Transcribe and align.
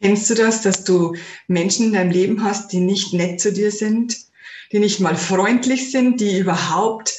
Kennst 0.00 0.28
du 0.30 0.34
das, 0.34 0.62
dass 0.62 0.84
du 0.84 1.14
Menschen 1.46 1.86
in 1.86 1.92
deinem 1.92 2.10
Leben 2.10 2.42
hast, 2.42 2.72
die 2.72 2.80
nicht 2.80 3.12
nett 3.12 3.40
zu 3.40 3.52
dir 3.52 3.70
sind, 3.70 4.16
die 4.72 4.78
nicht 4.78 5.00
mal 5.00 5.16
freundlich 5.16 5.90
sind, 5.90 6.20
die 6.20 6.38
überhaupt 6.38 7.12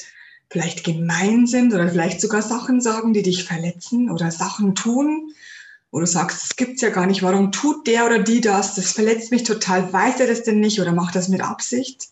vielleicht 0.50 0.84
gemein 0.84 1.46
sind 1.46 1.74
oder 1.74 1.88
vielleicht 1.88 2.20
sogar 2.20 2.42
Sachen 2.42 2.80
sagen, 2.80 3.12
die 3.12 3.22
dich 3.22 3.44
verletzen 3.44 4.10
oder 4.10 4.30
Sachen 4.30 4.74
tun, 4.74 5.32
wo 5.90 6.00
du 6.00 6.06
sagst, 6.06 6.42
das 6.42 6.56
gibt's 6.56 6.82
ja 6.82 6.90
gar 6.90 7.06
nicht, 7.06 7.22
warum 7.22 7.52
tut 7.52 7.86
der 7.86 8.06
oder 8.06 8.18
die 8.18 8.40
das? 8.40 8.74
Das 8.74 8.92
verletzt 8.92 9.30
mich 9.30 9.44
total, 9.44 9.92
weiß 9.92 10.20
er 10.20 10.26
das 10.26 10.42
denn 10.42 10.60
nicht 10.60 10.80
oder 10.80 10.92
macht 10.92 11.16
das 11.16 11.28
mit 11.28 11.40
Absicht? 11.40 12.08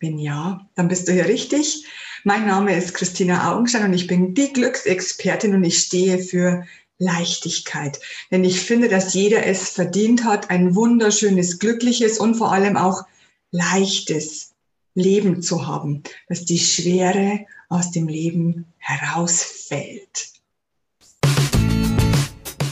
Wenn 0.00 0.18
ja, 0.18 0.68
dann 0.74 0.88
bist 0.88 1.08
du 1.08 1.12
hier 1.12 1.26
richtig. 1.26 1.84
Mein 2.24 2.46
Name 2.46 2.76
ist 2.76 2.94
Christina 2.94 3.52
Augenstein 3.52 3.84
und 3.84 3.94
ich 3.94 4.06
bin 4.06 4.34
die 4.34 4.52
Glücksexpertin 4.52 5.54
und 5.54 5.64
ich 5.64 5.78
stehe 5.78 6.18
für 6.18 6.66
Leichtigkeit. 6.98 8.00
Denn 8.30 8.44
ich 8.44 8.60
finde, 8.60 8.88
dass 8.88 9.14
jeder 9.14 9.46
es 9.46 9.70
verdient 9.70 10.24
hat, 10.24 10.50
ein 10.50 10.74
wunderschönes, 10.74 11.58
glückliches 11.58 12.18
und 12.18 12.36
vor 12.36 12.52
allem 12.52 12.76
auch 12.76 13.02
leichtes 13.50 14.54
Leben 14.94 15.42
zu 15.42 15.66
haben, 15.66 16.02
dass 16.28 16.44
die 16.44 16.58
Schwere 16.58 17.40
aus 17.68 17.90
dem 17.90 18.08
Leben 18.08 18.66
herausfällt. 18.78 20.32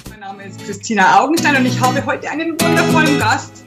Mein 0.08 0.20
Name 0.20 0.44
ist 0.44 0.58
Christina 0.64 1.20
Augenstein 1.20 1.56
und 1.56 1.66
ich 1.66 1.78
habe 1.80 2.04
heute 2.06 2.30
einen 2.30 2.52
wundervollen 2.60 3.18
Gast. 3.18 3.63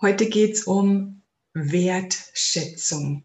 Heute 0.00 0.28
geht's 0.28 0.62
um 0.62 1.22
Wertschätzung. 1.54 3.24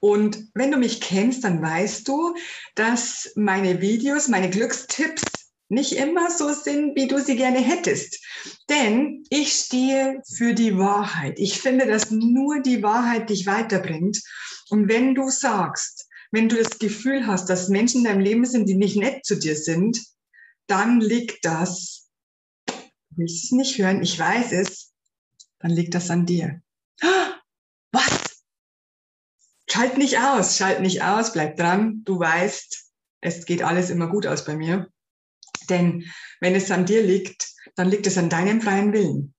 Und 0.00 0.48
wenn 0.54 0.70
du 0.70 0.78
mich 0.78 1.00
kennst, 1.00 1.44
dann 1.44 1.60
weißt 1.60 2.08
du, 2.08 2.34
dass 2.74 3.32
meine 3.36 3.80
Videos, 3.80 4.28
meine 4.28 4.48
Glückstipps 4.48 5.22
nicht 5.68 5.92
immer 5.92 6.30
so 6.30 6.52
sind, 6.52 6.96
wie 6.96 7.08
du 7.08 7.20
sie 7.20 7.36
gerne 7.36 7.58
hättest. 7.58 8.22
Denn 8.70 9.24
ich 9.28 9.52
stehe 9.52 10.22
für 10.36 10.54
die 10.54 10.78
Wahrheit. 10.78 11.38
Ich 11.38 11.60
finde, 11.60 11.86
dass 11.86 12.10
nur 12.10 12.60
die 12.60 12.82
Wahrheit 12.82 13.28
dich 13.28 13.46
weiterbringt. 13.46 14.22
Und 14.70 14.88
wenn 14.88 15.14
du 15.14 15.28
sagst, 15.28 16.08
wenn 16.32 16.48
du 16.48 16.56
das 16.56 16.78
Gefühl 16.78 17.26
hast, 17.26 17.50
dass 17.50 17.68
Menschen 17.68 17.98
in 17.98 18.04
deinem 18.04 18.20
Leben 18.20 18.44
sind, 18.46 18.66
die 18.68 18.76
nicht 18.76 18.96
nett 18.96 19.24
zu 19.24 19.36
dir 19.36 19.56
sind, 19.56 20.02
dann 20.66 21.00
liegt 21.00 21.44
das, 21.44 22.08
du 22.66 22.74
willst 23.16 23.44
es 23.44 23.52
nicht 23.52 23.78
hören, 23.78 24.02
ich 24.02 24.18
weiß 24.18 24.52
es, 24.52 24.93
dann 25.64 25.72
liegt 25.72 25.94
das 25.94 26.10
an 26.10 26.26
dir. 26.26 26.60
Was? 27.90 28.44
Schalt 29.66 29.96
nicht 29.96 30.18
aus, 30.18 30.58
schalt 30.58 30.80
nicht 30.80 31.02
aus, 31.02 31.32
bleib 31.32 31.56
dran. 31.56 32.02
Du 32.04 32.18
weißt, 32.18 32.92
es 33.22 33.46
geht 33.46 33.62
alles 33.62 33.88
immer 33.88 34.08
gut 34.08 34.26
aus 34.26 34.44
bei 34.44 34.56
mir. 34.56 34.90
Denn 35.70 36.04
wenn 36.40 36.54
es 36.54 36.70
an 36.70 36.84
dir 36.84 37.02
liegt, 37.02 37.50
dann 37.76 37.88
liegt 37.88 38.06
es 38.06 38.18
an 38.18 38.28
deinem 38.28 38.60
freien 38.60 38.92
Willen. 38.92 39.34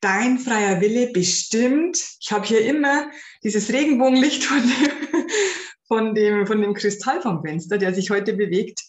Dein 0.00 0.38
freier 0.38 0.80
Wille 0.80 1.12
bestimmt, 1.12 2.02
ich 2.20 2.32
habe 2.32 2.46
hier 2.46 2.64
immer 2.64 3.10
dieses 3.44 3.70
Regenbogenlicht 3.70 4.44
von 4.44 4.62
dem, 4.62 5.26
von 5.88 6.14
dem, 6.14 6.46
von 6.46 6.62
dem 6.62 6.72
Kristall 6.72 7.20
vom 7.20 7.42
Fenster, 7.42 7.76
der 7.76 7.92
sich 7.92 8.08
heute 8.08 8.32
bewegt. 8.32 8.80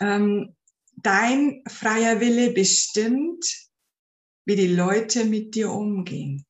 Ähm, 0.00 0.56
dein 0.96 1.62
freier 1.68 2.18
Wille 2.20 2.52
bestimmt, 2.52 3.44
wie 4.44 4.56
die 4.56 4.68
Leute 4.68 5.24
mit 5.24 5.54
dir 5.54 5.70
umgehen. 5.70 6.44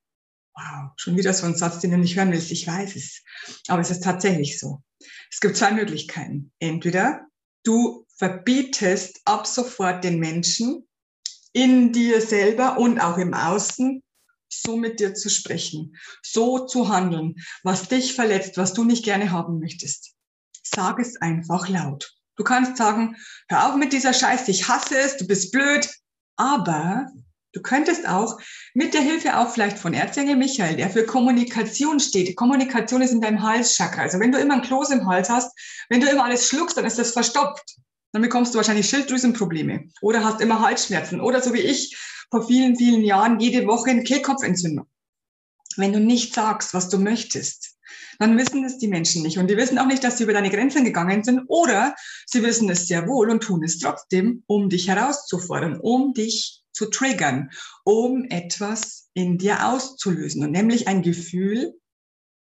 Wow, 0.55 0.93
schon 0.97 1.17
wieder 1.17 1.35
so 1.35 1.47
ein 1.47 1.57
Satz, 1.57 1.81
den 1.81 1.91
du 1.91 1.99
nicht 1.99 2.17
hören 2.17 2.33
willst. 2.33 2.51
Ich 2.53 2.67
weiß 2.67 2.95
es. 2.97 3.23
Aber 3.69 3.81
es 3.81 3.91
ist 3.91 4.05
tatsächlich 4.05 4.59
so. 4.59 4.83
Es 5.31 5.41
gibt 5.41 5.57
zwei 5.57 5.73
Möglichkeiten. 5.73 6.53
Entweder 6.61 7.27
du 7.65 8.07
verbietest 8.17 9.21
ab 9.25 9.47
sofort 9.47 10.05
den 10.05 10.19
Menschen 10.19 10.87
in 11.53 11.93
dir 11.93 12.21
selber 12.21 12.79
und 12.79 13.01
auch 13.01 13.19
im 13.19 13.35
Außen 13.35 14.03
so 14.49 14.77
mit 14.77 15.01
dir 15.01 15.15
zu 15.15 15.29
sprechen, 15.29 15.97
so 16.23 16.67
zu 16.67 16.89
handeln, 16.89 17.35
was 17.63 17.89
dich 17.89 18.15
verletzt, 18.15 18.57
was 18.57 18.73
du 18.73 18.85
nicht 18.85 19.05
gerne 19.05 19.33
haben 19.33 19.59
möchtest. 19.59 20.15
Sag 20.63 21.01
es 21.01 21.17
einfach 21.17 21.69
laut. 21.69 22.15
Du 22.37 22.45
kannst 22.45 22.77
sagen, 22.77 23.17
hör 23.49 23.69
auf 23.69 23.77
mit 23.77 23.93
dieser 23.93 24.13
Scheiße, 24.13 24.51
ich 24.51 24.69
hasse 24.69 24.99
es, 24.99 25.17
du 25.17 25.27
bist 25.27 25.53
blöd, 25.53 25.89
aber 26.37 27.07
Du 27.55 27.63
könntest 27.63 28.07
auch 28.09 28.41
mit 28.75 28.95
der 28.95 29.01
Hilfe 29.01 29.39
auch 29.39 29.49
vielleicht 29.49 29.79
von 29.79 29.95
Erzengel 29.95 30.35
Michael, 30.35 30.77
der 30.77 30.91
für 30.91 31.07
Kommunikation 31.07 32.01
steht. 32.01 32.35
Kommunikation 32.37 33.01
ist 33.01 33.13
in 33.13 33.21
deinem 33.21 33.43
Halschakra. 33.43 34.03
Also 34.03 34.19
wenn 34.19 34.33
du 34.33 34.39
immer 34.39 34.55
ein 34.55 34.63
Kloß 34.63 34.91
im 34.91 35.07
Hals 35.07 35.31
hast, 35.31 35.57
wenn 35.89 36.01
du 36.01 36.11
immer 36.11 36.25
alles 36.25 36.49
schluckst, 36.49 36.77
dann 36.77 36.85
ist 36.85 36.99
das 36.99 37.13
verstopft. 37.13 37.77
Dann 38.13 38.23
bekommst 38.23 38.53
du 38.53 38.57
wahrscheinlich 38.59 38.89
Schilddrüsenprobleme 38.89 39.89
oder 40.03 40.25
hast 40.25 40.41
immer 40.41 40.63
Halsschmerzen 40.63 41.21
oder 41.21 41.41
so 41.41 41.55
wie 41.55 41.61
ich 41.61 41.97
vor 42.29 42.45
vielen, 42.45 42.75
vielen 42.77 43.05
Jahren 43.05 43.39
jede 43.39 43.67
Woche 43.69 43.91
eine 43.91 44.03
Kehlkopfentzündung. 44.03 44.87
Wenn 45.77 45.93
du 45.93 46.01
nicht 46.01 46.35
sagst, 46.35 46.75
was 46.75 46.89
du 46.89 46.99
möchtest, 46.99 47.77
dann 48.19 48.37
wissen 48.37 48.65
es 48.65 48.79
die 48.79 48.89
Menschen 48.89 49.23
nicht. 49.23 49.39
Und 49.39 49.49
die 49.49 49.57
wissen 49.57 49.79
auch 49.79 49.87
nicht, 49.87 50.03
dass 50.03 50.19
sie 50.19 50.25
über 50.25 50.33
deine 50.33 50.51
Grenzen 50.51 50.85
gegangen 50.85 51.23
sind 51.23 51.45
oder 51.47 51.95
sie 52.27 52.43
wissen 52.43 52.69
es 52.69 52.89
sehr 52.89 53.07
wohl 53.07 53.31
und 53.31 53.45
tun 53.45 53.63
es 53.63 53.79
trotzdem, 53.79 54.43
um 54.47 54.69
dich 54.69 54.89
herauszufordern, 54.89 55.79
um 55.79 56.15
dich 56.15 56.64
zu 56.75 56.87
triggern, 56.87 57.51
um 57.85 58.25
etwas 58.25 59.09
in 59.15 59.39
dir 59.39 59.67
auszulösen. 59.67 60.43
Und 60.43 60.51
nämlich 60.51 60.89
ein 60.89 61.03
Gefühl, 61.03 61.75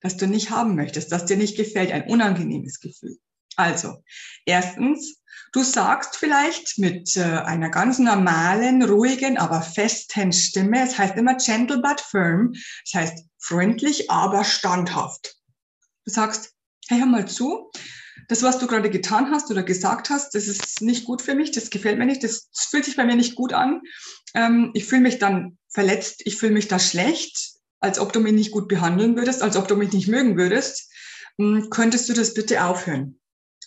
das 0.01 0.17
du 0.17 0.27
nicht 0.27 0.51
haben 0.51 0.75
möchtest, 0.75 1.13
das 1.13 1.27
dir 1.27 1.37
nicht 1.37 1.57
gefällt, 1.57 1.93
ein 1.93 2.09
unangenehmes 2.09 2.81
Gefühl. 2.81 3.19
Also, 3.57 4.03
erstens, 4.47 5.21
du 5.53 5.63
sagst 5.63 6.17
vielleicht 6.17 6.79
mit 6.79 7.17
äh, 7.17 7.23
einer 7.23 7.69
ganz 7.69 7.99
normalen, 7.99 8.83
ruhigen, 8.83 9.37
aber 9.37 9.61
festen 9.61 10.33
Stimme, 10.33 10.83
es 10.83 10.97
heißt 10.97 11.17
immer 11.17 11.35
gentle 11.35 11.83
but 11.83 12.01
firm, 12.01 12.53
es 12.85 12.95
heißt 12.95 13.25
freundlich, 13.39 14.11
aber 14.11 14.45
standhaft. 14.45 15.37
Du 16.07 16.13
sagst, 16.13 16.55
hey, 16.89 17.01
hör 17.01 17.07
mal 17.07 17.29
zu, 17.29 17.71
das, 18.31 18.45
was 18.45 18.59
du 18.59 18.69
gerade 18.69 18.91
getan 18.91 19.33
hast 19.33 19.51
oder 19.51 19.65
gesagt 19.65 20.09
hast, 20.09 20.37
das 20.37 20.47
ist 20.47 20.83
nicht 20.83 21.05
gut 21.05 21.21
für 21.21 21.35
mich, 21.35 21.51
das 21.51 21.69
gefällt 21.69 21.99
mir 21.99 22.07
nicht, 22.07 22.23
das 22.23 22.49
fühlt 22.53 22.85
sich 22.85 22.95
bei 22.95 23.05
mir 23.05 23.17
nicht 23.17 23.35
gut 23.35 23.53
an. 23.53 23.83
Ähm, 24.35 24.71
ich 24.73 24.85
fühle 24.85 25.03
mich 25.03 25.19
dann 25.19 25.59
verletzt, 25.69 26.23
ich 26.25 26.37
fühle 26.37 26.53
mich 26.53 26.69
da 26.69 26.79
schlecht, 26.79 27.55
als 27.81 27.99
ob 27.99 28.13
du 28.13 28.21
mich 28.21 28.33
nicht 28.33 28.53
gut 28.53 28.69
behandeln 28.69 29.17
würdest, 29.17 29.43
als 29.43 29.57
ob 29.57 29.67
du 29.67 29.75
mich 29.75 29.93
nicht 29.93 30.07
mögen 30.07 30.37
würdest. 30.37 30.93
Ähm, 31.41 31.69
könntest 31.71 32.09
du 32.09 32.13
das 32.13 32.33
bitte 32.33 32.65
aufhören? 32.65 33.19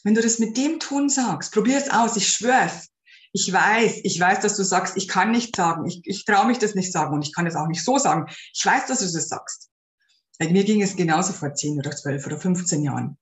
Wenn 0.06 0.16
du 0.16 0.22
das 0.22 0.40
mit 0.40 0.56
dem 0.56 0.80
Ton 0.80 1.09
sagst, 1.09 1.51
probier 1.51 1.78
es 1.78 1.90
aus, 1.90 2.16
ich 2.16 2.30
schwör's. 2.30 2.88
Ich 3.34 3.51
weiß, 3.51 4.00
ich 4.03 4.18
weiß, 4.18 4.40
dass 4.40 4.56
du 4.56 4.63
sagst, 4.63 4.95
ich 4.95 5.09
kann 5.09 5.31
nicht 5.31 5.57
sagen, 5.57 5.85
ich, 5.88 6.01
ich 6.06 6.24
traue 6.24 6.47
mich 6.47 6.59
das 6.59 6.74
nicht 6.74 6.94
sagen 6.94 7.13
und 7.13 7.25
ich 7.25 7.34
kann 7.34 7.47
es 7.47 7.56
auch 7.56 7.68
nicht 7.68 7.84
so 7.84 7.97
sagen. 7.97 8.31
Ich 8.53 8.66
weiß, 8.66 8.85
dass 8.85 9.00
du 9.00 9.12
das 9.12 9.28
sagst. 9.28 9.69
Bei 10.40 10.47
mir 10.47 10.63
ging 10.63 10.81
es 10.81 10.95
genauso 10.95 11.34
vor 11.34 11.53
10 11.53 11.80
oder 11.80 11.91
12 11.91 12.25
oder 12.28 12.40
15 12.40 12.84
Jahren. 12.84 13.18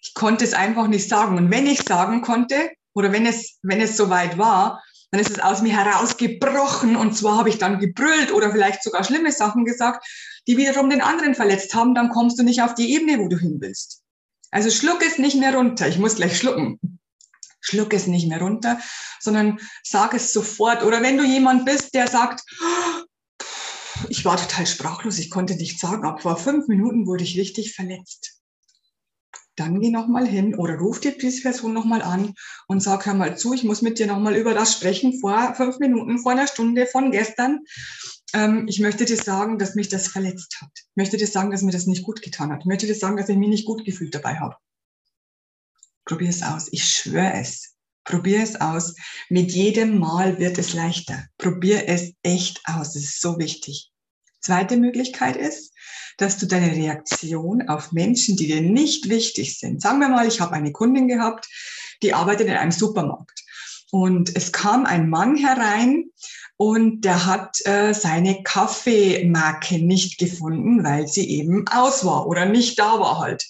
Ich 0.00 0.14
konnte 0.14 0.44
es 0.44 0.54
einfach 0.54 0.86
nicht 0.86 1.08
sagen. 1.08 1.36
Und 1.36 1.50
wenn 1.50 1.66
ich 1.66 1.82
sagen 1.82 2.22
konnte, 2.22 2.70
oder 2.94 3.12
wenn 3.12 3.26
es, 3.26 3.58
wenn 3.62 3.80
es 3.80 3.96
soweit 3.96 4.38
war, 4.38 4.82
dann 5.10 5.20
ist 5.20 5.30
es 5.30 5.40
aus 5.40 5.62
mir 5.62 5.72
herausgebrochen. 5.72 6.96
Und 6.96 7.16
zwar 7.16 7.38
habe 7.38 7.48
ich 7.48 7.58
dann 7.58 7.78
gebrüllt 7.78 8.32
oder 8.32 8.52
vielleicht 8.52 8.82
sogar 8.82 9.04
schlimme 9.04 9.32
Sachen 9.32 9.64
gesagt, 9.64 10.06
die 10.46 10.56
wiederum 10.56 10.90
den 10.90 11.00
anderen 11.00 11.34
verletzt 11.34 11.74
haben. 11.74 11.94
Dann 11.94 12.10
kommst 12.10 12.38
du 12.38 12.42
nicht 12.42 12.62
auf 12.62 12.74
die 12.74 12.92
Ebene, 12.94 13.18
wo 13.18 13.28
du 13.28 13.38
hin 13.38 13.58
willst. 13.60 14.02
Also 14.50 14.70
schluck 14.70 15.04
es 15.04 15.18
nicht 15.18 15.36
mehr 15.36 15.54
runter. 15.54 15.88
Ich 15.88 15.98
muss 15.98 16.16
gleich 16.16 16.38
schlucken. 16.38 16.98
Schluck 17.60 17.92
es 17.92 18.06
nicht 18.06 18.28
mehr 18.28 18.40
runter, 18.40 18.80
sondern 19.20 19.58
sag 19.82 20.14
es 20.14 20.32
sofort. 20.32 20.82
Oder 20.82 21.02
wenn 21.02 21.18
du 21.18 21.24
jemand 21.24 21.64
bist, 21.64 21.94
der 21.94 22.08
sagt, 22.08 22.42
ich 24.08 24.24
war 24.24 24.36
total 24.36 24.66
sprachlos, 24.66 25.18
ich 25.18 25.28
konnte 25.28 25.54
nichts 25.56 25.80
sagen, 25.80 26.06
aber 26.06 26.18
vor 26.18 26.36
fünf 26.36 26.68
Minuten 26.68 27.06
wurde 27.06 27.24
ich 27.24 27.38
richtig 27.38 27.74
verletzt 27.74 28.37
dann 29.58 29.80
geh 29.80 29.90
nochmal 29.90 30.26
hin 30.26 30.54
oder 30.54 30.76
ruf 30.76 31.00
die 31.00 31.10
Person 31.10 31.72
nochmal 31.72 32.02
an 32.02 32.34
und 32.66 32.82
sag, 32.82 33.06
hör 33.06 33.14
mal 33.14 33.36
zu, 33.36 33.52
ich 33.52 33.64
muss 33.64 33.82
mit 33.82 33.98
dir 33.98 34.06
nochmal 34.06 34.36
über 34.36 34.54
das 34.54 34.72
sprechen 34.72 35.18
vor 35.20 35.54
fünf 35.54 35.78
Minuten, 35.78 36.18
vor 36.18 36.32
einer 36.32 36.46
Stunde 36.46 36.86
von 36.86 37.10
gestern. 37.10 37.60
Ähm, 38.32 38.66
ich 38.68 38.80
möchte 38.80 39.04
dir 39.04 39.16
sagen, 39.16 39.58
dass 39.58 39.74
mich 39.74 39.88
das 39.88 40.08
verletzt 40.08 40.58
hat. 40.60 40.70
Ich 40.74 40.96
möchte 40.96 41.16
dir 41.16 41.26
sagen, 41.26 41.50
dass 41.50 41.62
mir 41.62 41.72
das 41.72 41.86
nicht 41.86 42.02
gut 42.02 42.22
getan 42.22 42.52
hat. 42.52 42.60
Ich 42.60 42.66
möchte 42.66 42.86
dir 42.86 42.94
sagen, 42.94 43.16
dass 43.16 43.28
ich 43.28 43.36
mich 43.36 43.48
nicht 43.48 43.66
gut 43.66 43.84
gefühlt 43.84 44.14
dabei 44.14 44.36
habe. 44.36 44.56
Probier 46.04 46.30
es 46.30 46.42
aus. 46.42 46.68
Ich 46.72 46.84
schwöre 46.84 47.34
es. 47.34 47.74
Probier 48.04 48.42
es 48.42 48.60
aus. 48.60 48.94
Mit 49.28 49.52
jedem 49.52 49.98
Mal 49.98 50.38
wird 50.38 50.58
es 50.58 50.72
leichter. 50.72 51.26
Probier 51.36 51.88
es 51.88 52.12
echt 52.22 52.62
aus. 52.64 52.94
Das 52.94 53.02
ist 53.02 53.20
so 53.20 53.38
wichtig. 53.38 53.90
Zweite 54.40 54.76
Möglichkeit 54.76 55.36
ist, 55.36 55.74
dass 56.18 56.36
du 56.36 56.46
deine 56.46 56.72
Reaktion 56.72 57.68
auf 57.68 57.92
Menschen, 57.92 58.36
die 58.36 58.46
dir 58.46 58.60
nicht 58.60 59.08
wichtig 59.08 59.58
sind, 59.58 59.80
sagen 59.80 60.00
wir 60.00 60.08
mal, 60.08 60.28
ich 60.28 60.40
habe 60.40 60.52
eine 60.52 60.72
Kundin 60.72 61.08
gehabt, 61.08 61.48
die 62.02 62.12
arbeitet 62.12 62.48
in 62.48 62.54
einem 62.54 62.72
Supermarkt. 62.72 63.44
Und 63.90 64.36
es 64.36 64.52
kam 64.52 64.84
ein 64.84 65.08
Mann 65.08 65.36
herein 65.36 66.10
und 66.58 67.02
der 67.06 67.24
hat 67.24 67.64
äh, 67.64 67.94
seine 67.94 68.42
Kaffeemarke 68.42 69.78
nicht 69.78 70.18
gefunden, 70.18 70.84
weil 70.84 71.08
sie 71.08 71.26
eben 71.30 71.66
aus 71.68 72.04
war 72.04 72.26
oder 72.26 72.44
nicht 72.44 72.78
da 72.78 73.00
war 73.00 73.18
halt. 73.18 73.46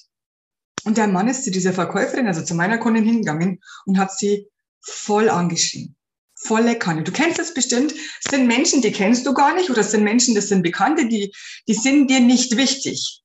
Und 0.84 0.96
der 0.96 1.08
Mann 1.08 1.26
ist 1.26 1.44
zu 1.44 1.50
dieser 1.50 1.72
Verkäuferin, 1.72 2.28
also 2.28 2.42
zu 2.42 2.54
meiner 2.54 2.78
Kundin 2.78 3.04
hingegangen 3.04 3.60
und 3.84 3.98
hat 3.98 4.16
sie 4.16 4.46
voll 4.80 5.28
angeschrien 5.28 5.97
volle 6.48 6.78
Kanne. 6.78 7.04
Du 7.04 7.12
kennst 7.12 7.38
das 7.38 7.54
bestimmt. 7.54 7.92
Es 7.92 8.30
sind 8.30 8.46
Menschen, 8.46 8.82
die 8.82 8.90
kennst 8.90 9.26
du 9.26 9.34
gar 9.34 9.54
nicht 9.54 9.70
oder 9.70 9.82
es 9.82 9.92
sind 9.92 10.02
Menschen, 10.02 10.34
das 10.34 10.48
sind 10.48 10.62
Bekannte, 10.62 11.06
die, 11.06 11.32
die 11.68 11.74
sind 11.74 12.10
dir 12.10 12.20
nicht 12.20 12.56
wichtig. 12.56 13.22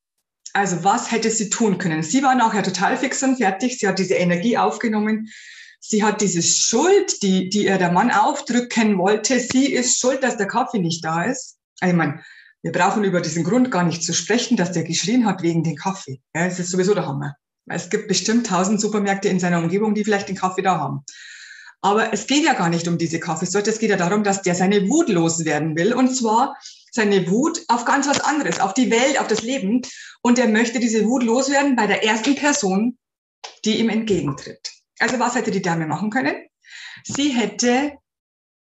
Also 0.53 0.83
was 0.83 1.11
hätte 1.11 1.31
sie 1.31 1.49
tun 1.49 1.79
können? 1.79 2.03
Sie 2.03 2.21
war 2.21 2.35
nachher 2.35 2.61
total 2.61 2.97
fix 2.97 3.23
und 3.23 3.37
fertig. 3.37 3.79
Sie 3.79 3.87
hat 3.87 3.97
diese 3.97 4.13
Energie 4.13 4.57
aufgenommen. 4.57 5.29
Sie 5.79 6.03
hat 6.03 6.21
diese 6.21 6.43
Schuld, 6.43 7.23
die, 7.23 7.49
die 7.49 7.65
ihr 7.65 7.77
der 7.77 7.91
Mann 7.91 8.11
aufdrücken 8.11 8.97
wollte. 8.99 9.39
Sie 9.39 9.65
ist 9.65 9.99
schuld, 9.99 10.21
dass 10.21 10.37
der 10.37 10.47
Kaffee 10.47 10.79
nicht 10.79 11.03
da 11.03 11.23
ist. 11.23 11.57
Also 11.79 11.91
ich 11.91 11.97
meine, 11.97 12.23
wir 12.61 12.71
brauchen 12.71 13.03
über 13.03 13.19
diesen 13.19 13.43
Grund 13.43 13.71
gar 13.71 13.83
nicht 13.83 14.03
zu 14.03 14.13
sprechen, 14.13 14.55
dass 14.55 14.71
der 14.71 14.83
geschrien 14.83 15.25
hat 15.25 15.41
wegen 15.41 15.63
den 15.63 15.75
Kaffee. 15.75 16.21
Ja, 16.35 16.45
es 16.45 16.59
ist 16.59 16.69
sowieso 16.69 16.93
der 16.93 17.07
Hammer. 17.07 17.35
Es 17.65 17.89
gibt 17.89 18.07
bestimmt 18.07 18.47
tausend 18.47 18.79
Supermärkte 18.79 19.29
in 19.29 19.39
seiner 19.39 19.59
Umgebung, 19.59 19.95
die 19.95 20.03
vielleicht 20.03 20.29
den 20.29 20.35
Kaffee 20.35 20.61
da 20.61 20.77
haben. 20.77 21.03
Aber 21.83 22.13
es 22.13 22.27
geht 22.27 22.45
ja 22.45 22.53
gar 22.53 22.69
nicht 22.69 22.87
um 22.87 22.97
diese 22.97 23.19
Kaffeesorte. 23.19 23.69
Es 23.69 23.77
geht 23.77 23.89
ja 23.89 23.97
darum, 23.97 24.23
dass 24.23 24.41
der 24.41 24.55
seine 24.55 24.87
Wut 24.89 25.09
loswerden 25.09 25.75
will. 25.75 25.93
Und 25.93 26.15
zwar 26.15 26.57
seine 26.91 27.29
Wut 27.29 27.61
auf 27.67 27.83
ganz 27.83 28.07
was 28.07 28.21
anderes, 28.21 28.61
auf 28.61 28.73
die 28.73 28.89
Welt, 28.89 29.19
auf 29.19 29.27
das 29.27 29.41
Leben. 29.41 29.81
Und 30.21 30.39
er 30.39 30.47
möchte 30.47 30.79
diese 30.79 31.05
Wut 31.05 31.23
loswerden 31.23 31.75
bei 31.75 31.85
der 31.85 32.05
ersten 32.05 32.35
Person, 32.35 32.97
die 33.65 33.79
ihm 33.79 33.89
entgegentritt. 33.89 34.71
Also 34.99 35.19
was 35.19 35.35
hätte 35.35 35.51
die 35.51 35.61
Dame 35.61 35.85
machen 35.85 36.09
können? 36.09 36.47
Sie 37.03 37.29
hätte 37.31 37.97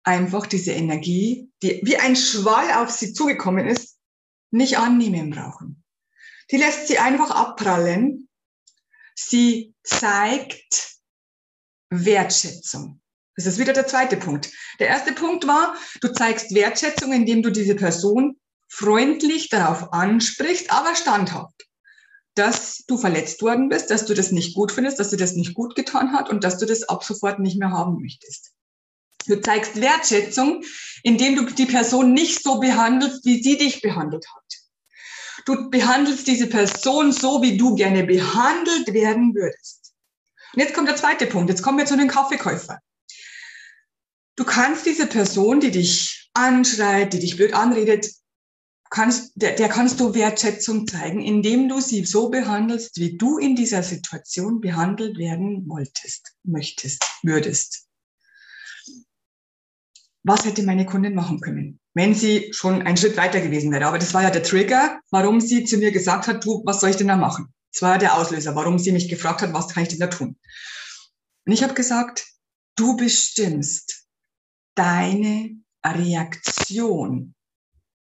einfach 0.03 0.47
diese 0.47 0.71
Energie, 0.71 1.51
die 1.61 1.81
wie 1.83 1.97
ein 1.97 2.15
Schwall 2.15 2.71
auf 2.81 2.89
sie 2.89 3.11
zugekommen 3.11 3.67
ist, 3.67 3.97
nicht 4.51 4.77
annehmen 4.77 5.31
brauchen. 5.31 5.83
Die 6.51 6.57
lässt 6.57 6.87
sie 6.87 6.99
einfach 6.99 7.31
abprallen. 7.31 8.29
Sie 9.13 9.73
zeigt 9.83 10.95
Wertschätzung. 11.89 13.01
Das 13.39 13.45
ist 13.45 13.57
wieder 13.57 13.71
der 13.71 13.87
zweite 13.87 14.17
Punkt. 14.17 14.51
Der 14.79 14.89
erste 14.89 15.13
Punkt 15.13 15.47
war, 15.47 15.73
du 16.01 16.09
zeigst 16.09 16.53
Wertschätzung, 16.53 17.13
indem 17.13 17.41
du 17.41 17.51
diese 17.51 17.73
Person 17.73 18.35
freundlich 18.67 19.47
darauf 19.47 19.93
ansprichst, 19.93 20.69
aber 20.73 20.93
standhaft, 20.93 21.65
dass 22.35 22.83
du 22.85 22.97
verletzt 22.97 23.41
worden 23.41 23.69
bist, 23.69 23.91
dass 23.91 24.05
du 24.05 24.13
das 24.13 24.33
nicht 24.33 24.55
gut 24.55 24.73
findest, 24.73 24.99
dass 24.99 25.11
du 25.11 25.15
das 25.15 25.35
nicht 25.35 25.53
gut 25.53 25.75
getan 25.75 26.11
hat 26.11 26.29
und 26.29 26.43
dass 26.43 26.57
du 26.57 26.65
das 26.65 26.83
ab 26.83 27.01
sofort 27.05 27.39
nicht 27.39 27.57
mehr 27.57 27.71
haben 27.71 28.01
möchtest. 28.01 28.51
Du 29.25 29.39
zeigst 29.39 29.79
Wertschätzung, 29.79 30.65
indem 31.03 31.37
du 31.37 31.45
die 31.45 31.65
Person 31.65 32.11
nicht 32.11 32.43
so 32.43 32.59
behandelst, 32.59 33.23
wie 33.23 33.41
sie 33.41 33.57
dich 33.57 33.81
behandelt 33.81 34.25
hat. 34.35 35.45
Du 35.45 35.69
behandelst 35.69 36.27
diese 36.27 36.47
Person 36.47 37.13
so, 37.13 37.41
wie 37.41 37.55
du 37.55 37.73
gerne 37.75 38.03
behandelt 38.03 38.93
werden 38.93 39.33
würdest. 39.33 39.93
Und 40.53 40.59
jetzt 40.59 40.73
kommt 40.73 40.89
der 40.89 40.97
zweite 40.97 41.25
Punkt. 41.25 41.49
Jetzt 41.49 41.61
kommen 41.61 41.77
wir 41.77 41.85
zu 41.85 41.95
den 41.95 42.09
Kaffeekäufern. 42.09 42.79
Du 44.39 44.45
kannst 44.45 44.85
diese 44.85 45.05
Person, 45.05 45.59
die 45.59 45.69
dich 45.69 46.31
anschreit, 46.33 47.11
die 47.11 47.19
dich 47.19 47.35
blöd 47.35 47.53
anredet, 47.53 48.09
kannst, 48.89 49.33
der, 49.35 49.57
der 49.57 49.67
kannst 49.67 49.99
du 49.99 50.13
Wertschätzung 50.13 50.87
zeigen, 50.87 51.21
indem 51.21 51.67
du 51.67 51.81
sie 51.81 52.05
so 52.05 52.29
behandelst, 52.29 52.97
wie 53.01 53.17
du 53.17 53.37
in 53.37 53.57
dieser 53.57 53.83
Situation 53.83 54.61
behandelt 54.61 55.17
werden 55.17 55.67
wolltest, 55.67 56.37
möchtest, 56.43 57.03
würdest. 57.21 57.89
Was 60.23 60.45
hätte 60.45 60.63
meine 60.63 60.85
Kundin 60.85 61.15
machen 61.15 61.41
können, 61.41 61.81
wenn 61.93 62.15
sie 62.15 62.53
schon 62.53 62.81
einen 62.83 62.95
Schritt 62.95 63.17
weiter 63.17 63.41
gewesen 63.41 63.73
wäre? 63.73 63.87
Aber 63.87 63.99
das 63.99 64.13
war 64.13 64.23
ja 64.23 64.29
der 64.29 64.43
Trigger, 64.43 65.01
warum 65.11 65.41
sie 65.41 65.65
zu 65.65 65.75
mir 65.75 65.91
gesagt 65.91 66.27
hat, 66.27 66.45
du, 66.45 66.63
was 66.65 66.79
soll 66.79 66.91
ich 66.91 66.95
denn 66.95 67.09
da 67.09 67.17
machen? 67.17 67.53
Das 67.73 67.81
war 67.81 67.91
ja 67.91 67.97
der 67.97 68.15
Auslöser, 68.15 68.55
warum 68.55 68.79
sie 68.79 68.93
mich 68.93 69.09
gefragt 69.09 69.41
hat, 69.41 69.51
was 69.51 69.67
kann 69.67 69.83
ich 69.83 69.89
denn 69.89 69.99
da 69.99 70.07
tun? 70.07 70.37
Und 71.45 71.51
ich 71.51 71.61
habe 71.61 71.73
gesagt, 71.73 72.25
du 72.77 72.95
bestimmst, 72.95 73.98
deine 74.75 75.57
Reaktion. 75.85 77.35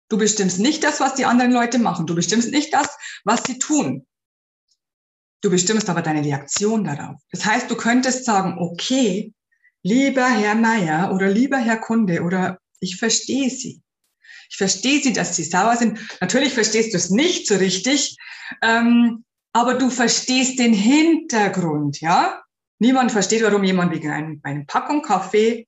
Du 0.10 0.18
bestimmst 0.18 0.60
nicht 0.60 0.84
das, 0.84 1.00
was 1.00 1.16
die 1.16 1.26
anderen 1.26 1.52
Leute 1.52 1.78
machen. 1.78 2.08
Du 2.08 2.16
bestimmst 2.16 2.52
nicht 2.52 2.74
das, 2.74 2.90
was 3.24 3.44
sie 3.46 3.60
tun. 3.60 4.08
Du 5.42 5.50
bestimmst 5.50 5.90
aber 5.90 6.02
deine 6.02 6.24
Reaktion 6.24 6.84
darauf. 6.84 7.22
Das 7.32 7.46
heißt, 7.46 7.70
du 7.70 7.76
könntest 7.76 8.26
sagen, 8.26 8.58
okay, 8.60 9.34
lieber 9.84 10.28
Herr 10.28 10.56
Meier 10.56 11.14
oder 11.14 11.30
lieber 11.30 11.58
Herr 11.58 11.78
Kunde 11.78 12.24
oder 12.24 12.60
ich 12.80 12.98
verstehe 12.98 13.50
Sie. 13.50 13.82
Ich 14.50 14.58
verstehe 14.58 15.02
Sie, 15.02 15.14
dass 15.14 15.36
Sie 15.36 15.44
sauer 15.44 15.78
sind. 15.78 16.00
Natürlich 16.20 16.54
verstehst 16.54 16.94
du 16.94 16.98
es 16.98 17.10
nicht 17.10 17.48
so 17.48 17.56
richtig, 17.56 18.18
ähm, 18.62 19.24
aber 19.54 19.76
du 19.76 19.90
verstehst 19.90 20.60
den 20.60 20.74
Hintergrund, 20.74 22.02
ja? 22.02 22.42
Niemand 22.80 23.12
versteht, 23.12 23.44
warum 23.44 23.64
jemand 23.64 23.94
wegen 23.94 24.10
einem, 24.10 24.40
einer 24.44 24.66
Packung 24.66 25.02
Kaffee 25.02 25.68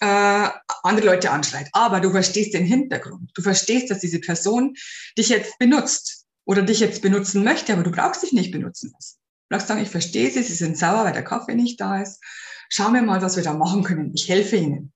äh, 0.00 0.48
andere 0.82 1.06
Leute 1.06 1.30
anschreit. 1.30 1.68
Aber 1.72 2.00
du 2.00 2.10
verstehst 2.10 2.54
den 2.54 2.64
Hintergrund. 2.64 3.30
Du 3.34 3.42
verstehst, 3.42 3.90
dass 3.90 4.00
diese 4.00 4.20
Person 4.20 4.74
dich 5.16 5.28
jetzt 5.28 5.58
benutzt 5.58 6.26
oder 6.44 6.62
dich 6.62 6.80
jetzt 6.80 7.02
benutzen 7.02 7.44
möchte, 7.44 7.72
aber 7.72 7.82
du 7.82 7.90
brauchst 7.90 8.22
dich 8.22 8.32
nicht 8.32 8.52
benutzen 8.52 8.92
lassen. 8.94 9.16
Du 9.48 9.56
brauchst 9.56 9.68
sagen, 9.68 9.82
ich 9.82 9.90
verstehe 9.90 10.30
sie, 10.30 10.42
sie 10.42 10.54
sind 10.54 10.78
sauer, 10.78 11.04
weil 11.04 11.12
der 11.12 11.24
Kaffee 11.24 11.54
nicht 11.54 11.80
da 11.80 12.00
ist. 12.00 12.20
Schauen 12.68 12.94
wir 12.94 13.02
mal, 13.02 13.22
was 13.22 13.36
wir 13.36 13.42
da 13.42 13.54
machen 13.54 13.82
können. 13.82 14.12
Ich 14.14 14.28
helfe 14.28 14.56
ihnen. 14.56 14.92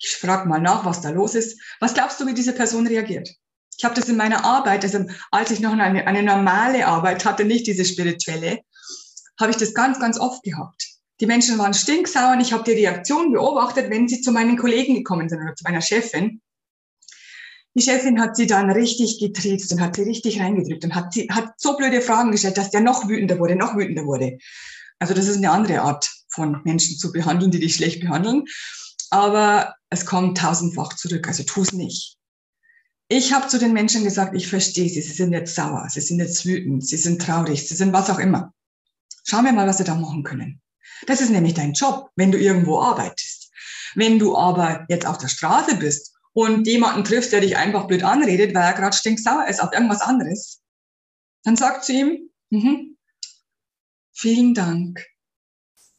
Ich 0.00 0.16
frage 0.16 0.48
mal 0.48 0.60
nach, 0.60 0.84
was 0.84 1.00
da 1.00 1.10
los 1.10 1.34
ist. 1.34 1.60
Was 1.80 1.94
glaubst 1.94 2.20
du, 2.20 2.26
wie 2.26 2.34
diese 2.34 2.52
Person 2.52 2.86
reagiert? 2.86 3.28
Ich 3.76 3.84
habe 3.84 3.94
das 3.94 4.08
in 4.08 4.16
meiner 4.16 4.44
Arbeit, 4.44 4.82
also 4.82 5.06
als 5.30 5.52
ich 5.52 5.60
noch 5.60 5.72
eine, 5.72 6.06
eine 6.06 6.22
normale 6.22 6.86
Arbeit 6.86 7.24
hatte, 7.24 7.44
nicht 7.44 7.66
diese 7.66 7.84
spirituelle, 7.84 8.60
habe 9.38 9.52
ich 9.52 9.56
das 9.56 9.74
ganz, 9.74 10.00
ganz 10.00 10.18
oft 10.18 10.42
gehabt. 10.42 10.87
Die 11.20 11.26
Menschen 11.26 11.58
waren 11.58 11.74
stinksauer 11.74 12.32
und 12.32 12.40
ich 12.40 12.52
habe 12.52 12.64
die 12.64 12.72
Reaktion 12.72 13.32
beobachtet, 13.32 13.90
wenn 13.90 14.08
sie 14.08 14.20
zu 14.20 14.30
meinen 14.30 14.56
Kollegen 14.56 14.94
gekommen 14.94 15.28
sind 15.28 15.42
oder 15.42 15.54
zu 15.54 15.64
meiner 15.64 15.80
Chefin. 15.80 16.40
Die 17.74 17.82
Chefin 17.82 18.20
hat 18.20 18.36
sie 18.36 18.46
dann 18.46 18.70
richtig 18.70 19.18
getriezt 19.18 19.72
und 19.72 19.80
hat 19.80 19.96
sie 19.96 20.02
richtig 20.02 20.40
reingedrückt 20.40 20.84
und 20.84 20.94
hat, 20.94 21.12
sie, 21.12 21.28
hat 21.30 21.52
so 21.58 21.76
blöde 21.76 22.00
Fragen 22.00 22.30
gestellt, 22.30 22.56
dass 22.56 22.70
der 22.70 22.80
noch 22.80 23.08
wütender 23.08 23.38
wurde, 23.38 23.56
noch 23.56 23.76
wütender 23.76 24.04
wurde. 24.04 24.38
Also 24.98 25.14
das 25.14 25.28
ist 25.28 25.36
eine 25.36 25.50
andere 25.50 25.82
Art 25.82 26.10
von 26.28 26.60
Menschen 26.64 26.98
zu 26.98 27.12
behandeln, 27.12 27.50
die 27.50 27.60
dich 27.60 27.74
schlecht 27.74 28.00
behandeln. 28.00 28.44
Aber 29.10 29.74
es 29.90 30.06
kommt 30.06 30.38
tausendfach 30.38 30.94
zurück, 30.94 31.28
also 31.28 31.42
tu 31.42 31.62
es 31.62 31.72
nicht. 31.72 32.16
Ich 33.08 33.32
habe 33.32 33.48
zu 33.48 33.58
den 33.58 33.72
Menschen 33.72 34.04
gesagt, 34.04 34.34
ich 34.34 34.48
verstehe 34.48 34.88
sie, 34.88 35.00
sie 35.00 35.12
sind 35.12 35.32
jetzt 35.32 35.54
sauer, 35.54 35.86
sie 35.88 36.00
sind 36.00 36.18
jetzt 36.18 36.44
wütend, 36.44 36.86
sie 36.86 36.98
sind 36.98 37.22
traurig, 37.22 37.66
sie 37.66 37.74
sind 37.74 37.92
was 37.92 38.10
auch 38.10 38.18
immer. 38.18 38.52
Schauen 39.24 39.46
wir 39.46 39.52
mal, 39.52 39.66
was 39.66 39.78
sie 39.78 39.84
da 39.84 39.94
machen 39.94 40.24
können. 40.24 40.60
Das 41.06 41.20
ist 41.20 41.30
nämlich 41.30 41.54
dein 41.54 41.72
Job, 41.72 42.10
wenn 42.16 42.32
du 42.32 42.38
irgendwo 42.38 42.80
arbeitest. 42.80 43.50
Wenn 43.94 44.18
du 44.18 44.36
aber 44.36 44.84
jetzt 44.88 45.06
auf 45.06 45.18
der 45.18 45.28
Straße 45.28 45.76
bist 45.76 46.14
und 46.32 46.66
jemanden 46.66 47.04
triffst, 47.04 47.32
der 47.32 47.40
dich 47.40 47.56
einfach 47.56 47.86
blöd 47.86 48.02
anredet, 48.02 48.54
weil 48.54 48.64
er 48.64 48.72
gerade 48.74 48.96
stinksauer 48.96 49.46
ist 49.46 49.60
auf 49.60 49.72
irgendwas 49.72 50.00
anderes, 50.00 50.60
dann 51.44 51.56
sag 51.56 51.84
zu 51.84 51.92
ihm, 51.92 52.30
mhm, 52.50 52.96
vielen 54.12 54.54
Dank 54.54 55.04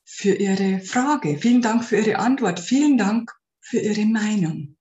für 0.05 0.33
Ihre 0.35 0.81
Frage, 0.81 1.37
vielen 1.37 1.61
Dank 1.61 1.83
für 1.83 1.97
Ihre 1.97 2.19
Antwort, 2.19 2.59
vielen 2.59 2.97
Dank 2.97 3.31
für 3.61 3.79
Ihre 3.79 4.05
Meinung. 4.05 4.77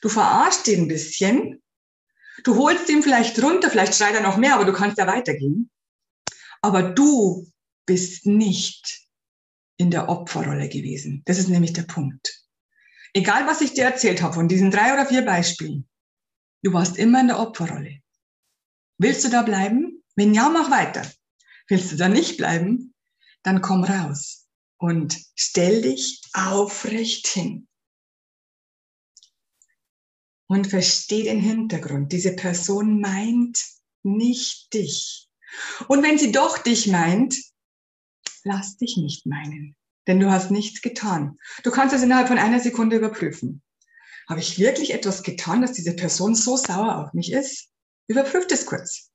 Du 0.00 0.08
verarschst 0.08 0.68
ihn 0.68 0.82
ein 0.82 0.88
bisschen, 0.88 1.62
du 2.44 2.56
holst 2.56 2.88
ihn 2.88 3.02
vielleicht 3.02 3.42
runter, 3.42 3.70
vielleicht 3.70 3.94
schreit 3.94 4.14
er 4.14 4.22
noch 4.22 4.36
mehr, 4.36 4.54
aber 4.54 4.64
du 4.64 4.72
kannst 4.72 4.98
ja 4.98 5.06
weitergehen. 5.06 5.70
Aber 6.60 6.82
du 6.82 7.50
bist 7.86 8.26
nicht 8.26 9.03
in 9.76 9.90
der 9.90 10.08
Opferrolle 10.08 10.68
gewesen. 10.68 11.22
Das 11.26 11.38
ist 11.38 11.48
nämlich 11.48 11.72
der 11.72 11.82
Punkt. 11.82 12.44
Egal, 13.12 13.46
was 13.46 13.60
ich 13.60 13.74
dir 13.74 13.84
erzählt 13.84 14.22
habe 14.22 14.34
von 14.34 14.48
diesen 14.48 14.70
drei 14.70 14.92
oder 14.92 15.06
vier 15.06 15.22
Beispielen, 15.22 15.88
du 16.62 16.72
warst 16.72 16.96
immer 16.96 17.20
in 17.20 17.28
der 17.28 17.38
Opferrolle. 17.38 18.00
Willst 18.98 19.24
du 19.24 19.28
da 19.28 19.42
bleiben? 19.42 20.02
Wenn 20.16 20.34
ja, 20.34 20.48
mach 20.48 20.70
weiter. 20.70 21.08
Willst 21.68 21.92
du 21.92 21.96
da 21.96 22.08
nicht 22.08 22.36
bleiben? 22.36 22.94
Dann 23.42 23.60
komm 23.60 23.84
raus 23.84 24.46
und 24.78 25.18
stell 25.34 25.82
dich 25.82 26.22
aufrecht 26.32 27.26
hin. 27.26 27.68
Und 30.46 30.66
versteh 30.66 31.24
den 31.24 31.40
Hintergrund. 31.40 32.12
Diese 32.12 32.36
Person 32.36 33.00
meint 33.00 33.58
nicht 34.02 34.72
dich. 34.74 35.28
Und 35.88 36.02
wenn 36.02 36.18
sie 36.18 36.32
doch 36.32 36.58
dich 36.58 36.86
meint, 36.86 37.36
lass 38.44 38.76
dich 38.76 38.96
nicht 38.96 39.26
meinen. 39.26 39.76
denn 40.06 40.20
du 40.20 40.30
hast 40.30 40.50
nichts 40.50 40.82
getan. 40.82 41.38
Du 41.62 41.70
kannst 41.70 41.94
es 41.94 42.02
innerhalb 42.02 42.28
von 42.28 42.36
einer 42.36 42.60
Sekunde 42.60 42.96
überprüfen. 42.96 43.62
Habe 44.28 44.40
ich 44.40 44.58
wirklich 44.58 44.92
etwas 44.92 45.22
getan, 45.22 45.62
dass 45.62 45.72
diese 45.72 45.96
Person 45.96 46.34
so 46.34 46.58
sauer 46.58 46.98
auf 46.98 47.14
mich 47.14 47.32
ist? 47.32 47.70
Überprüft 48.06 48.52
es 48.52 48.66
kurz. 48.66 49.10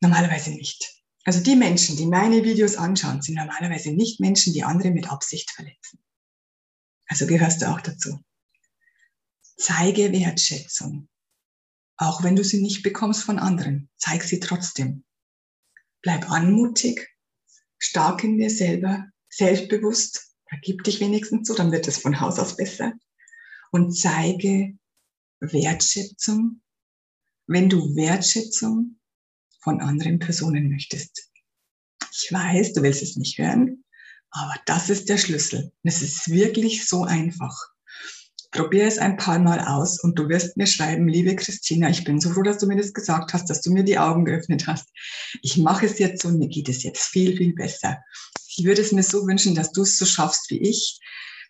Normalerweise 0.00 0.50
nicht. 0.50 1.02
Also 1.24 1.40
die 1.40 1.56
Menschen, 1.56 1.96
die 1.96 2.04
meine 2.04 2.44
Videos 2.44 2.76
anschauen, 2.76 3.22
sind 3.22 3.36
normalerweise 3.36 3.92
nicht 3.92 4.20
Menschen, 4.20 4.52
die 4.52 4.62
andere 4.62 4.90
mit 4.90 5.10
Absicht 5.10 5.50
verletzen. 5.50 6.04
Also 7.06 7.26
gehörst 7.26 7.62
du 7.62 7.70
auch 7.70 7.80
dazu. 7.80 8.22
Zeige 9.56 10.12
Wertschätzung. 10.12 11.08
Auch 11.96 12.22
wenn 12.22 12.36
du 12.36 12.44
sie 12.44 12.60
nicht 12.60 12.82
bekommst 12.82 13.24
von 13.24 13.38
anderen, 13.38 13.88
zeig 13.96 14.22
sie 14.22 14.40
trotzdem. 14.40 15.04
Bleib 16.02 16.30
anmutig, 16.30 17.13
stark 17.84 18.24
in 18.24 18.38
dir 18.38 18.50
selber, 18.50 19.06
selbstbewusst, 19.28 20.34
vergib 20.48 20.84
dich 20.84 21.00
wenigstens 21.00 21.48
so, 21.48 21.54
dann 21.54 21.72
wird 21.72 21.88
es 21.88 21.98
von 21.98 22.20
Haus 22.20 22.38
aus 22.38 22.56
besser. 22.56 22.92
Und 23.72 23.92
zeige 23.92 24.76
Wertschätzung, 25.40 26.60
wenn 27.46 27.68
du 27.68 27.94
Wertschätzung 27.96 28.98
von 29.60 29.80
anderen 29.80 30.18
Personen 30.18 30.70
möchtest. 30.70 31.30
Ich 32.12 32.30
weiß, 32.30 32.74
du 32.74 32.82
willst 32.82 33.02
es 33.02 33.16
nicht 33.16 33.38
hören, 33.38 33.84
aber 34.30 34.54
das 34.66 34.90
ist 34.90 35.08
der 35.08 35.18
Schlüssel. 35.18 35.72
Es 35.82 36.02
ist 36.02 36.30
wirklich 36.30 36.86
so 36.86 37.04
einfach. 37.04 37.73
Probier 38.54 38.86
es 38.86 38.98
ein 38.98 39.16
paar 39.16 39.40
Mal 39.40 39.58
aus 39.58 39.98
und 40.00 40.16
du 40.16 40.28
wirst 40.28 40.56
mir 40.56 40.68
schreiben, 40.68 41.08
liebe 41.08 41.34
Christina, 41.34 41.90
ich 41.90 42.04
bin 42.04 42.20
so 42.20 42.30
froh, 42.30 42.42
dass 42.42 42.58
du 42.58 42.66
mir 42.66 42.76
das 42.76 42.92
gesagt 42.92 43.32
hast, 43.32 43.50
dass 43.50 43.62
du 43.62 43.72
mir 43.72 43.82
die 43.82 43.98
Augen 43.98 44.24
geöffnet 44.24 44.68
hast. 44.68 44.90
Ich 45.42 45.58
mache 45.58 45.86
es 45.86 45.98
jetzt 45.98 46.24
und 46.24 46.38
mir 46.38 46.46
geht 46.46 46.68
es 46.68 46.84
jetzt 46.84 47.04
viel, 47.06 47.36
viel 47.36 47.52
besser. 47.52 47.98
Ich 48.46 48.64
würde 48.64 48.80
es 48.80 48.92
mir 48.92 49.02
so 49.02 49.26
wünschen, 49.26 49.56
dass 49.56 49.72
du 49.72 49.82
es 49.82 49.98
so 49.98 50.06
schaffst 50.06 50.50
wie 50.50 50.62
ich, 50.62 51.00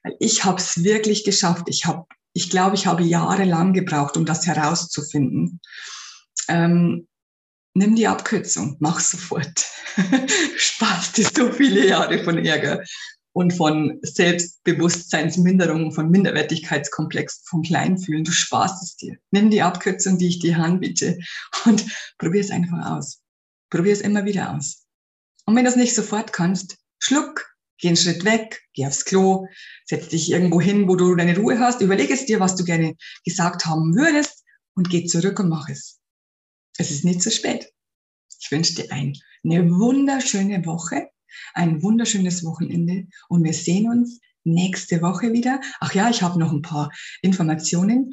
weil 0.02 0.16
ich 0.18 0.46
habe 0.46 0.58
es 0.58 0.82
wirklich 0.82 1.24
geschafft. 1.24 1.64
Ich 1.66 1.84
habe, 1.84 2.06
ich 2.32 2.48
glaube, 2.48 2.74
ich 2.74 2.86
habe 2.86 3.02
jahrelang 3.02 3.74
gebraucht, 3.74 4.16
um 4.16 4.24
das 4.24 4.46
herauszufinden. 4.46 5.60
Ähm, 6.48 7.06
nimm 7.74 7.96
die 7.96 8.08
Abkürzung, 8.08 8.76
mach 8.80 9.00
sofort. 9.00 9.66
Sparst 10.56 11.18
dir 11.18 11.28
so 11.36 11.52
viele 11.52 11.86
Jahre 11.86 12.24
von 12.24 12.38
Ärger 12.38 12.82
und 13.34 13.52
von 13.52 13.98
Selbstbewusstseinsminderung, 14.02 15.92
von 15.92 16.08
Minderwertigkeitskomplex, 16.08 17.42
von 17.46 17.62
Kleinfühlen. 17.62 18.22
Du 18.22 18.30
sparst 18.30 18.82
es 18.82 18.96
dir. 18.96 19.18
Nimm 19.32 19.50
die 19.50 19.60
Abkürzung, 19.60 20.18
die 20.18 20.28
ich 20.28 20.38
dir 20.38 20.56
anbiete 20.58 21.18
und 21.64 21.84
probier 22.18 22.40
es 22.40 22.50
einfach 22.50 22.92
aus. 22.92 23.20
Probier 23.70 23.92
es 23.92 24.02
immer 24.02 24.24
wieder 24.24 24.54
aus. 24.54 24.84
Und 25.46 25.56
wenn 25.56 25.64
du 25.64 25.70
es 25.70 25.76
nicht 25.76 25.96
sofort 25.96 26.32
kannst, 26.32 26.76
schluck, 27.00 27.44
geh 27.78 27.88
einen 27.88 27.96
Schritt 27.96 28.24
weg, 28.24 28.62
geh 28.72 28.86
aufs 28.86 29.04
Klo, 29.04 29.48
setz 29.84 30.08
dich 30.08 30.30
irgendwo 30.30 30.60
hin, 30.60 30.86
wo 30.86 30.94
du 30.94 31.16
deine 31.16 31.36
Ruhe 31.36 31.58
hast, 31.58 31.80
überlege 31.80 32.14
es 32.14 32.26
dir, 32.26 32.38
was 32.38 32.54
du 32.54 32.64
gerne 32.64 32.94
gesagt 33.24 33.66
haben 33.66 33.96
würdest 33.96 34.44
und 34.76 34.90
geh 34.90 35.06
zurück 35.06 35.40
und 35.40 35.48
mach 35.48 35.68
es. 35.68 35.98
Es 36.78 36.92
ist 36.92 37.04
nicht 37.04 37.20
zu 37.20 37.32
spät. 37.32 37.72
Ich 38.40 38.48
wünsche 38.52 38.76
dir 38.76 38.92
ein, 38.92 39.14
eine 39.42 39.68
wunderschöne 39.70 40.64
Woche 40.66 41.08
ein 41.54 41.82
wunderschönes 41.82 42.44
Wochenende 42.44 43.06
und 43.28 43.44
wir 43.44 43.52
sehen 43.52 43.88
uns 43.88 44.20
nächste 44.44 45.02
Woche 45.02 45.32
wieder. 45.32 45.60
Ach 45.80 45.94
ja, 45.94 46.10
ich 46.10 46.22
habe 46.22 46.38
noch 46.38 46.52
ein 46.52 46.62
paar 46.62 46.90
Informationen. 47.22 48.12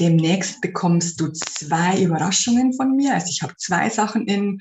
Demnächst 0.00 0.60
bekommst 0.60 1.20
du 1.20 1.28
zwei 1.32 2.00
Überraschungen 2.00 2.72
von 2.72 2.94
mir. 2.94 3.14
Also 3.14 3.28
ich 3.30 3.42
habe 3.42 3.54
zwei 3.56 3.90
Sachen 3.90 4.26
in, 4.26 4.60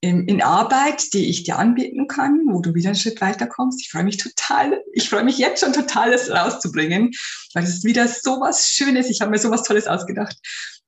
in, 0.00 0.28
in 0.28 0.42
Arbeit, 0.42 1.14
die 1.14 1.30
ich 1.30 1.44
dir 1.44 1.58
anbieten 1.58 2.06
kann, 2.06 2.42
wo 2.50 2.60
du 2.60 2.74
wieder 2.74 2.90
einen 2.90 2.96
Schritt 2.96 3.20
weiter 3.22 3.46
kommst. 3.46 3.80
Ich 3.80 3.90
freue 3.90 4.04
mich 4.04 4.18
total. 4.18 4.82
Ich 4.92 5.08
freue 5.08 5.24
mich 5.24 5.38
jetzt 5.38 5.60
schon 5.60 5.72
total, 5.72 6.10
das 6.10 6.30
rauszubringen, 6.30 7.12
weil 7.54 7.64
es 7.64 7.70
ist 7.70 7.84
wieder 7.84 8.08
so 8.08 8.40
was 8.40 8.68
Schönes. 8.68 9.08
Ich 9.08 9.22
habe 9.22 9.30
mir 9.30 9.38
so 9.38 9.50
was 9.50 9.62
Tolles 9.62 9.86
ausgedacht. 9.86 10.36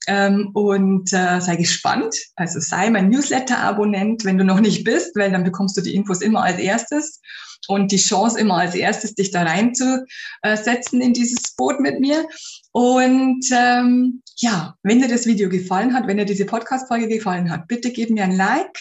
Ähm, 0.06 0.50
und 0.54 1.12
äh, 1.12 1.40
sei 1.40 1.56
gespannt. 1.56 2.16
Also 2.36 2.60
sei 2.60 2.90
mein 2.90 3.10
Newsletter-Abonnent, 3.10 4.24
wenn 4.24 4.38
du 4.38 4.44
noch 4.44 4.60
nicht 4.60 4.84
bist, 4.84 5.16
weil 5.16 5.32
dann 5.32 5.44
bekommst 5.44 5.76
du 5.76 5.80
die 5.80 5.94
Infos 5.94 6.22
immer 6.22 6.42
als 6.42 6.58
erstes 6.58 7.20
und 7.68 7.90
die 7.92 7.96
Chance 7.96 8.38
immer 8.38 8.58
als 8.58 8.74
erstes, 8.74 9.14
dich 9.14 9.30
da 9.30 9.42
reinzusetzen 9.42 11.00
in 11.00 11.12
dieses 11.12 11.54
Boot 11.56 11.80
mit 11.80 12.00
mir. 12.00 12.26
Und 12.72 13.44
ähm, 13.52 14.22
ja, 14.36 14.74
wenn 14.82 15.00
dir 15.00 15.08
das 15.08 15.26
Video 15.26 15.48
gefallen 15.48 15.94
hat, 15.94 16.06
wenn 16.06 16.18
dir 16.18 16.24
diese 16.24 16.46
Podcast-Folge 16.46 17.08
gefallen 17.08 17.50
hat, 17.50 17.66
bitte 17.68 17.90
gib 17.90 18.10
mir 18.10 18.24
ein 18.24 18.36
Like, 18.36 18.78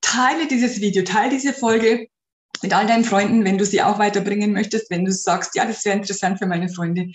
teile 0.00 0.46
dieses 0.48 0.80
Video, 0.80 1.02
teile 1.02 1.30
diese 1.30 1.52
Folge 1.52 2.08
mit 2.62 2.72
all 2.72 2.86
deinen 2.86 3.04
Freunden, 3.04 3.44
wenn 3.44 3.58
du 3.58 3.64
sie 3.64 3.82
auch 3.82 3.98
weiterbringen 3.98 4.52
möchtest, 4.52 4.90
wenn 4.90 5.04
du 5.04 5.12
sagst, 5.12 5.54
ja, 5.54 5.64
das 5.64 5.84
wäre 5.84 5.96
interessant 5.96 6.38
für 6.38 6.46
meine 6.46 6.68
Freunde. 6.68 7.12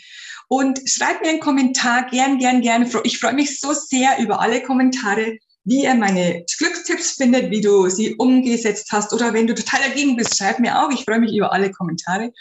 Und 0.47 0.79
schreib 0.85 1.21
mir 1.21 1.29
einen 1.29 1.39
Kommentar, 1.39 2.07
gern, 2.09 2.37
gern, 2.37 2.61
gern. 2.61 2.89
Ich 3.03 3.19
freue 3.19 3.33
mich 3.33 3.59
so 3.59 3.73
sehr 3.73 4.19
über 4.19 4.39
alle 4.39 4.61
Kommentare, 4.61 5.37
wie 5.65 5.83
ihr 5.83 5.95
meine 5.95 6.45
Glückstipps 6.57 7.13
findet, 7.13 7.49
wie 7.49 7.61
du 7.61 7.89
sie 7.89 8.15
umgesetzt 8.15 8.89
hast 8.91 9.13
oder 9.13 9.33
wenn 9.33 9.47
du 9.47 9.55
total 9.55 9.81
dagegen 9.81 10.15
bist, 10.15 10.37
schreib 10.37 10.59
mir 10.59 10.81
auch. 10.81 10.91
Ich 10.91 11.05
freue 11.05 11.19
mich 11.19 11.35
über 11.35 11.53
alle 11.53 11.71
Kommentare. 11.71 12.31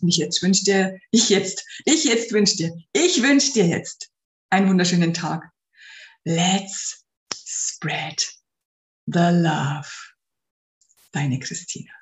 Und 0.00 0.08
ich 0.08 0.16
jetzt 0.16 0.42
wünsche 0.42 0.64
dir, 0.64 0.98
ich 1.12 1.28
jetzt, 1.28 1.64
ich 1.84 2.04
jetzt 2.04 2.32
wünsche 2.32 2.56
dir, 2.56 2.76
ich 2.92 3.22
wünsche 3.22 3.52
dir 3.52 3.66
jetzt 3.66 4.10
einen 4.50 4.68
wunderschönen 4.68 5.14
Tag. 5.14 5.44
Let's 6.24 7.04
spread 7.34 8.20
the 9.06 9.30
love. 9.30 9.88
Deine 11.12 11.38
Christina. 11.38 12.01